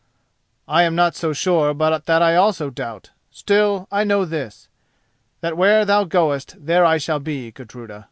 "I 0.67 0.81
am 0.81 0.95
not 0.95 1.13
so 1.15 1.31
sure 1.31 1.75
but 1.75 2.07
that 2.07 2.23
I 2.23 2.35
also 2.35 2.71
doubt. 2.71 3.11
Still, 3.29 3.87
I 3.91 4.03
know 4.03 4.25
this: 4.25 4.67
that 5.41 5.55
where 5.55 5.85
thou 5.85 6.05
goest 6.05 6.55
there 6.59 6.83
I 6.85 6.97
shall 6.97 7.19
be, 7.19 7.51
Gudruda." 7.51 7.99